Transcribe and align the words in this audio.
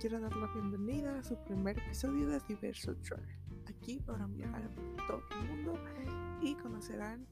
quiero 0.00 0.20
dar 0.20 0.34
la 0.34 0.46
bienvenida 0.54 1.18
a 1.18 1.22
su 1.22 1.36
primer 1.44 1.78
episodio 1.78 2.28
de 2.28 2.40
Diverso 2.48 2.96
Travel. 2.96 3.28
Aquí 3.66 4.00
podrán 4.00 4.34
viajar 4.34 4.70
por 4.74 5.06
todo 5.06 5.22
el 5.42 5.48
mundo 5.48 5.74
y 6.40 6.54
conocerán 6.54 7.26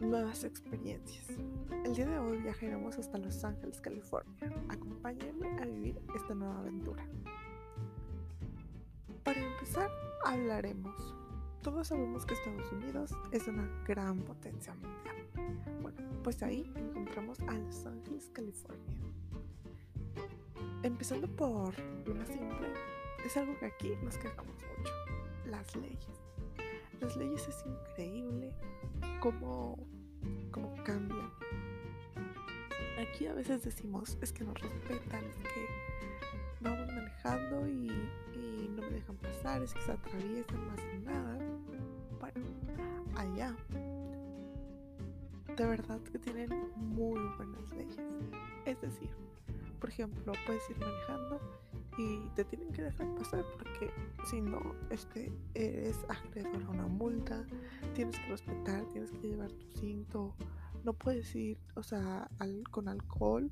nuevas 0.00 0.42
experiencias. 0.42 1.28
El 1.84 1.94
día 1.94 2.08
de 2.08 2.18
hoy 2.18 2.38
viajaremos 2.38 2.98
hasta 2.98 3.18
Los 3.18 3.44
Ángeles, 3.44 3.80
California. 3.80 4.34
Acompáñenme 4.68 5.56
a 5.60 5.64
vivir 5.66 6.00
esta 6.16 6.34
nueva 6.34 6.58
aventura. 6.58 7.06
Para 9.22 9.40
empezar, 9.40 9.90
hablaremos. 10.24 11.14
Todos 11.62 11.86
sabemos 11.86 12.26
que 12.26 12.34
Estados 12.34 12.72
Unidos 12.72 13.14
es 13.30 13.46
una 13.46 13.68
gran 13.86 14.24
potencia 14.24 14.74
mundial. 14.74 15.17
Pues 16.28 16.42
ahí 16.42 16.70
encontramos 16.76 17.40
a 17.40 17.54
Los 17.54 17.86
Ángeles, 17.86 18.30
California. 18.34 18.98
Empezando 20.82 21.26
por 21.26 21.72
lo 22.06 22.14
más 22.16 22.28
simple, 22.28 22.68
es 23.24 23.34
algo 23.38 23.58
que 23.58 23.64
aquí 23.64 23.92
nos 24.04 24.18
quejamos 24.18 24.54
mucho, 24.76 24.92
las 25.46 25.74
leyes. 25.74 26.20
Las 27.00 27.16
leyes 27.16 27.48
es 27.48 27.64
increíble 27.64 28.52
cómo, 29.20 29.78
cómo 30.50 30.74
cambian. 30.84 31.32
Aquí 33.00 33.26
a 33.26 33.32
veces 33.32 33.64
decimos, 33.64 34.18
es 34.20 34.30
que 34.30 34.44
nos 34.44 34.60
respetan, 34.60 35.24
es 35.24 35.36
que 35.38 35.66
vamos 36.60 36.88
manejando 36.88 37.66
y, 37.66 37.88
y 38.34 38.70
no 38.76 38.82
me 38.82 38.90
dejan 38.90 39.16
pasar, 39.16 39.62
es 39.62 39.72
que 39.72 39.80
se 39.80 39.92
atraviesan 39.92 40.68
más 40.68 40.80
nada. 41.06 41.38
Bueno, 42.20 42.44
allá 43.16 43.56
de 45.58 45.66
verdad 45.66 46.00
que 46.02 46.20
tienen 46.20 46.50
muy 46.76 47.20
buenas 47.36 47.68
leyes. 47.70 47.98
Es 48.64 48.80
decir, 48.80 49.10
por 49.80 49.90
ejemplo, 49.90 50.32
puedes 50.46 50.62
ir 50.70 50.78
manejando 50.78 51.40
y 51.98 52.28
te 52.36 52.44
tienen 52.44 52.72
que 52.72 52.82
dejar 52.82 53.12
pasar 53.16 53.44
porque 53.54 53.90
si 54.30 54.40
no, 54.40 54.60
este, 54.90 55.32
eres 55.54 55.98
acreedor 56.08 56.62
a 56.62 56.70
una 56.70 56.86
multa, 56.86 57.44
tienes 57.94 58.16
que 58.20 58.26
respetar, 58.28 58.84
tienes 58.92 59.10
que 59.10 59.28
llevar 59.28 59.50
tu 59.50 59.66
cinto, 59.80 60.36
no 60.84 60.92
puedes 60.92 61.34
ir, 61.34 61.58
o 61.74 61.82
sea, 61.82 62.30
con 62.70 62.88
alcohol 62.88 63.50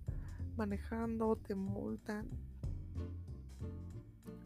manejando, 0.56 1.34
te 1.34 1.56
multan. 1.56 2.28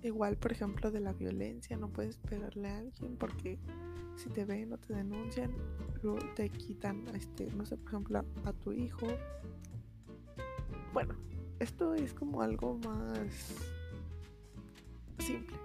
Igual, 0.02 0.36
por 0.36 0.52
ejemplo, 0.52 0.90
de 0.90 1.00
la 1.00 1.12
violencia, 1.12 1.76
no 1.76 1.88
puedes 1.88 2.16
pegarle 2.16 2.68
a 2.68 2.78
alguien 2.78 3.16
porque 3.16 3.58
si 4.16 4.30
te 4.30 4.44
ven 4.44 4.72
o 4.72 4.78
te 4.78 4.94
denuncian, 4.94 5.52
luego 6.02 6.20
te 6.34 6.48
quitan, 6.48 7.06
este, 7.14 7.50
no 7.52 7.66
sé, 7.66 7.76
por 7.76 7.88
ejemplo, 7.88 8.24
a 8.44 8.52
tu 8.52 8.72
hijo. 8.72 9.06
Bueno, 10.92 11.14
esto 11.58 11.94
es 11.94 12.14
como 12.14 12.40
algo 12.40 12.78
más 12.78 13.54
simple. 15.18 15.56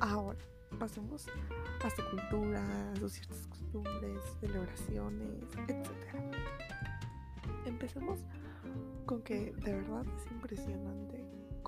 Ahora, 0.00 0.38
pasemos 0.78 1.26
a 1.84 1.90
su 1.90 2.02
cultura, 2.10 2.92
a 2.92 2.96
sus 2.96 3.12
ciertas 3.12 3.46
costumbres, 3.46 4.22
celebraciones, 4.40 5.42
etc. 5.68 5.86
Empecemos 7.66 8.24
con 9.04 9.20
que 9.22 9.52
de 9.52 9.74
verdad 9.74 10.06
es 10.16 10.32
impresionante 10.32 11.19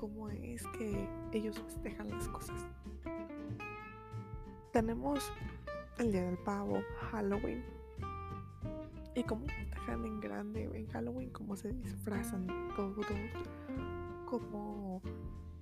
cómo 0.03 0.27
es 0.27 0.67
que 0.77 1.07
ellos 1.31 1.57
festejan 1.61 2.09
las 2.09 2.27
cosas. 2.27 2.61
Tenemos 4.73 5.31
el 5.97 6.11
Día 6.11 6.25
del 6.25 6.37
Pavo, 6.39 6.81
Halloween. 7.09 7.63
Y 9.15 9.23
cómo 9.23 9.45
festejan 9.47 10.03
en 10.03 10.19
grande 10.19 10.63
en 10.63 10.87
Halloween, 10.87 11.29
cómo 11.29 11.55
se 11.55 11.71
disfrazan 11.71 12.47
todos, 12.75 13.05
cómo 14.25 15.01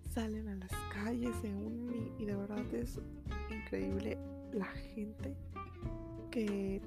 salen 0.10 0.48
a 0.48 0.56
las 0.56 0.72
calles 0.92 1.36
en 1.44 2.16
y 2.18 2.26
de 2.26 2.36
verdad 2.36 2.74
es 2.74 3.00
increíble 3.52 4.18
la 4.54 4.66
gente 4.66 5.36
que, 6.32 6.82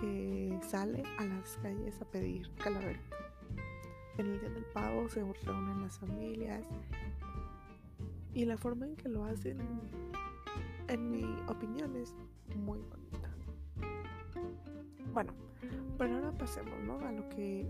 que 0.00 0.60
sale 0.62 1.02
a 1.18 1.24
las 1.24 1.56
calles 1.56 2.00
a 2.00 2.04
pedir 2.04 2.48
calaverita. 2.54 3.23
En 4.18 4.26
el 4.26 4.40
día 4.40 4.50
del 4.50 4.64
pavo 4.66 5.08
se 5.08 5.24
reúnen 5.24 5.82
las 5.82 5.98
familias 5.98 6.64
y 8.32 8.44
la 8.44 8.56
forma 8.56 8.86
en 8.86 8.96
que 8.96 9.08
lo 9.08 9.24
hacen, 9.24 9.58
en 10.88 11.10
mi 11.10 11.24
opinión, 11.48 11.96
es 11.96 12.14
muy 12.56 12.80
bonita. 12.80 13.34
Bueno, 15.12 15.32
pero 15.96 16.16
ahora 16.16 16.32
pasemos 16.32 16.78
¿no? 16.80 16.98
a 17.06 17.12
lo 17.12 17.28
que 17.28 17.66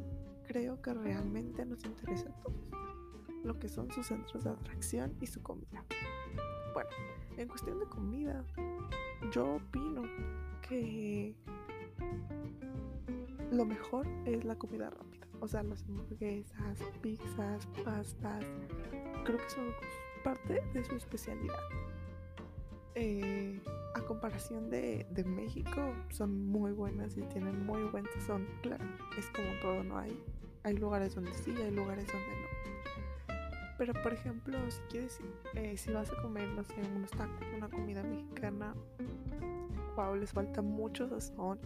creo 0.46 0.80
que 0.80 0.94
realmente 0.94 1.64
nos 1.66 1.84
interesa 1.84 2.30
a 2.30 2.42
todos, 2.42 2.56
lo 3.44 3.58
que 3.58 3.68
son 3.68 3.90
sus 3.90 4.06
centros 4.06 4.44
de 4.44 4.50
atracción 4.50 5.14
y 5.20 5.26
su 5.26 5.42
comida. 5.42 5.84
Bueno, 6.72 6.90
en 7.36 7.48
cuestión 7.48 7.78
de 7.78 7.86
comida, 7.86 8.44
yo 9.32 9.56
opino 9.56 10.02
que 10.68 11.34
lo 13.52 13.64
mejor 13.64 14.06
es 14.24 14.44
la 14.44 14.56
comida 14.56 14.90
rápida, 14.90 15.23
o 15.44 15.48
sea, 15.48 15.62
las 15.62 15.82
hamburguesas, 15.82 16.78
pizzas, 17.02 17.66
pastas, 17.84 18.44
creo 19.24 19.36
que 19.36 19.50
son 19.50 19.66
parte 20.22 20.62
de 20.72 20.84
su 20.84 20.96
especialidad. 20.96 21.58
Eh, 22.94 23.60
a 23.94 24.00
comparación 24.00 24.70
de, 24.70 25.06
de, 25.10 25.24
México, 25.24 25.92
son 26.10 26.46
muy 26.46 26.72
buenas 26.72 27.18
y 27.18 27.22
tienen 27.22 27.66
muy 27.66 27.82
buen 27.84 28.06
sazón. 28.14 28.46
Claro, 28.62 28.84
es 29.18 29.26
como 29.30 29.48
todo, 29.60 29.84
¿no? 29.84 29.98
Hay, 29.98 30.18
hay 30.62 30.78
lugares 30.78 31.14
donde 31.14 31.34
sí, 31.34 31.54
hay 31.60 31.72
lugares 31.72 32.06
donde 32.06 32.28
no. 32.28 33.34
Pero, 33.76 33.92
por 34.02 34.14
ejemplo, 34.14 34.58
si 34.70 34.80
quieres, 34.88 35.20
eh, 35.56 35.76
si 35.76 35.92
vas 35.92 36.10
a 36.10 36.22
comer, 36.22 36.48
no 36.48 36.64
sé, 36.64 36.74
unos 36.96 37.10
tacos, 37.10 37.46
una 37.54 37.68
comida 37.68 38.02
mexicana, 38.02 38.74
wow, 39.94 40.14
les 40.14 40.32
falta 40.32 40.62
mucho 40.62 41.06
sazón 41.06 41.58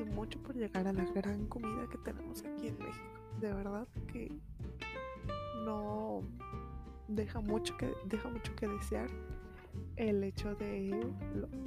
y 0.00 0.04
mucho 0.04 0.42
por 0.42 0.56
llegar 0.56 0.86
a 0.86 0.92
la 0.92 1.04
gran 1.04 1.46
comida 1.46 1.88
que 1.90 1.98
tenemos 1.98 2.40
aquí 2.40 2.68
en 2.68 2.78
México. 2.78 3.20
De 3.40 3.52
verdad 3.52 3.86
que 4.12 4.32
no 5.64 6.22
deja 7.08 7.40
mucho 7.40 7.76
que, 7.76 7.92
deja 8.06 8.28
mucho 8.28 8.54
que 8.54 8.68
desear 8.68 9.10
el 9.96 10.22
hecho 10.22 10.54
de 10.54 11.12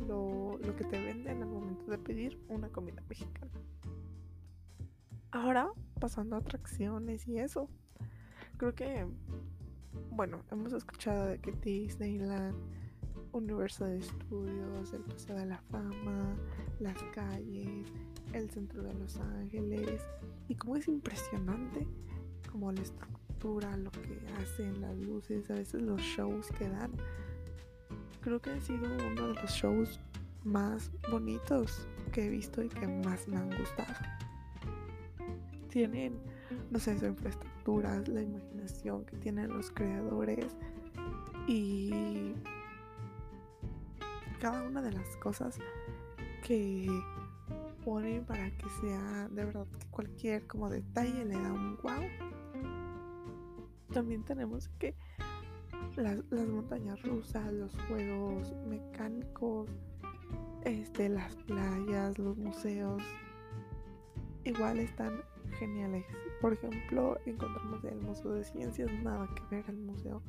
lo, 0.08 0.59
que 0.78 0.84
te 0.86 1.03
venden 1.03 1.42
al 1.42 1.50
momento 1.50 1.92
de 1.92 1.97
pedir 1.97 2.40
una 2.47 2.69
comida 2.69 3.03
mexicana. 3.09 3.52
Ahora, 5.31 5.72
pasando 6.00 6.36
a 6.36 6.40
atracciones 6.40 7.28
y 7.28 7.38
eso, 7.38 7.69
creo 8.58 8.75
que, 8.75 9.08
bueno, 10.12 10.44
hemos 10.52 10.74
escuchado 10.74 11.28
de 11.28 11.40
que 11.40 11.52
Disneyland, 11.52 12.56
Universo 13.31 13.86
de 13.86 14.00
Estudios, 14.00 14.94
el 14.94 15.02
Paseo 15.03 15.38
de 15.38 15.46
la 15.46 15.62
Fama, 15.69 16.36
las 16.81 17.02
calles, 17.14 17.88
el 18.34 18.50
centro 18.50 18.84
de 18.84 18.94
Los 18.94 19.18
Ángeles, 19.18 20.02
y 20.47 20.56
como 20.56 20.75
es 20.75 20.88
impresionante 20.88 21.88
como 22.52 22.72
la 22.72 22.81
estructura, 22.81 23.78
lo 23.78 23.92
que 23.92 24.19
hacen, 24.42 24.81
las 24.81 24.97
luces, 24.97 25.50
a 25.50 25.56
veces 25.56 25.81
los 25.81 26.02
shows 26.02 26.47
que 26.58 26.68
dan 26.68 26.92
creo 28.22 28.40
que 28.40 28.52
ha 28.52 28.62
sido 28.62 28.86
uno 28.86 29.28
de 29.30 29.42
los 29.42 29.52
shows 29.52 30.00
más 30.44 30.92
bonitos 31.09 31.88
que 32.12 32.25
he 32.25 32.30
visto 32.30 32.64
y 32.64 32.69
que 32.69 32.88
más 32.88 33.28
me 33.28 33.38
han 33.38 33.50
gustado. 33.50 33.94
Tienen, 35.69 36.19
no 36.69 36.80
sé, 36.80 36.98
su 37.00 37.06
infraestructura, 37.06 38.02
la 38.08 38.22
imaginación 38.22 39.06
que 39.06 39.18
tienen 39.18 39.50
los 39.50 39.72
creadores 39.72 40.56
y 41.48 42.33
cada 44.39 44.63
una 44.63 44.81
de 44.81 44.92
las 44.92 45.18
cosas 45.18 45.60
que 46.51 46.86
ponen 47.86 48.25
para 48.25 48.51
que 48.57 48.69
sea 48.81 49.30
de 49.30 49.45
verdad 49.45 49.65
que 49.80 49.88
cualquier 49.89 50.45
como 50.48 50.69
detalle 50.69 51.24
le 51.24 51.36
da 51.36 51.53
un 51.53 51.77
wow. 51.77 52.03
También 53.94 54.25
tenemos 54.25 54.68
que 54.77 54.94
las, 55.95 56.21
montañas 56.50 57.01
rusas, 57.03 57.53
los 57.53 57.71
juegos 57.88 58.53
mecánicos, 58.68 59.69
este, 60.65 61.07
las 61.07 61.38
playas, 61.38 62.19
los 62.19 62.38
museos, 62.38 63.01
igual 64.44 64.80
están 64.80 65.21
geniales. 65.57 66.04
Por 66.42 66.51
ejemplo, 66.51 67.18
encontramos 67.25 67.81
el 67.86 68.01
Museo 68.01 68.33
de 68.33 68.44
Ciencias, 68.44 68.92
nada 69.04 69.30
que 69.36 69.56
ver 69.56 69.65
al 69.69 69.77
museo 69.77 70.21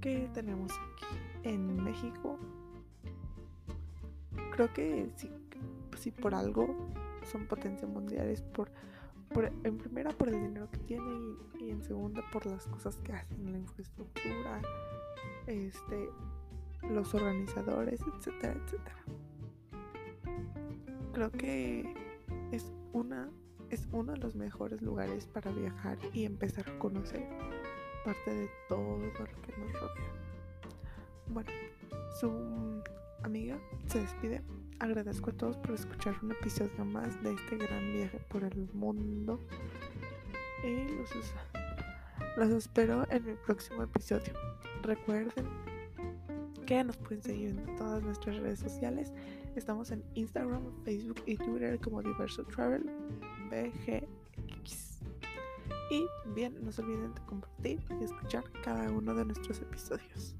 que 0.00 0.30
tenemos 0.32 0.72
aquí 0.72 1.50
en 1.50 1.84
México. 1.84 2.38
Creo 4.52 4.72
que 4.72 5.10
si, 5.16 5.30
si 5.98 6.10
por 6.10 6.34
algo 6.34 6.74
son 7.30 7.46
potencias 7.46 7.90
mundiales, 7.90 8.42
por 8.42 8.70
en 9.64 9.78
primera 9.78 10.10
por 10.10 10.28
el 10.28 10.40
dinero 10.40 10.70
que 10.70 10.78
tiene 10.78 11.36
y, 11.58 11.70
en 11.70 11.82
segunda 11.82 12.22
por 12.32 12.44
las 12.46 12.66
cosas 12.66 12.96
que 12.98 13.12
hacen, 13.12 13.52
la 13.52 13.58
infraestructura, 13.58 14.60
este, 15.46 16.08
los 16.90 17.14
organizadores, 17.14 18.00
etcétera, 18.00 18.54
etcétera. 18.64 18.96
Creo 21.12 21.30
que 21.30 21.94
es 22.50 22.72
una 22.92 23.30
es 23.70 23.88
uno 23.90 24.12
de 24.12 24.18
los 24.18 24.34
mejores 24.34 24.82
lugares 24.82 25.26
para 25.26 25.50
viajar 25.50 25.96
y 26.12 26.26
empezar 26.26 26.68
a 26.68 26.78
conocer 26.78 27.26
parte 28.04 28.34
de 28.34 28.50
todo 28.68 28.98
lo 28.98 29.12
que 29.14 29.56
nos 29.58 29.72
rodea. 29.72 30.12
Bueno, 31.28 31.50
su 32.20 32.28
amiga 33.22 33.58
se 33.86 34.00
despide. 34.00 34.42
Agradezco 34.78 35.30
a 35.30 35.32
todos 35.32 35.56
por 35.58 35.72
escuchar 35.72 36.16
un 36.22 36.32
episodio 36.32 36.84
más 36.84 37.22
de 37.22 37.32
este 37.32 37.56
gran 37.56 37.92
viaje 37.92 38.18
por 38.28 38.42
el 38.44 38.68
mundo. 38.72 39.40
Y 40.64 40.88
los, 40.96 41.10
los 42.36 42.50
espero 42.50 43.06
en 43.10 43.24
mi 43.24 43.34
próximo 43.34 43.82
episodio. 43.82 44.32
Recuerden 44.82 45.46
que 46.66 46.82
nos 46.82 46.96
pueden 46.96 47.22
seguir 47.22 47.50
en 47.50 47.76
todas 47.76 48.02
nuestras 48.02 48.36
redes 48.36 48.58
sociales. 48.58 49.12
Estamos 49.54 49.90
en 49.90 50.02
Instagram, 50.14 50.62
Facebook 50.84 51.22
y 51.26 51.36
Twitter 51.36 51.78
como 51.80 52.02
Diverso 52.02 52.44
Travel 52.44 52.90
BGX. 53.50 55.00
Y 55.90 56.06
bien, 56.34 56.56
no 56.64 56.72
se 56.72 56.82
olviden 56.82 57.14
de 57.14 57.20
compartir 57.26 57.80
y 58.00 58.04
escuchar 58.04 58.44
cada 58.64 58.90
uno 58.90 59.14
de 59.14 59.26
nuestros 59.26 59.60
episodios. 59.60 60.34